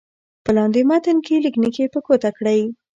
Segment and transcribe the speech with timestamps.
[0.43, 2.61] په لاندې متن کې لیک نښې په ګوته کړئ.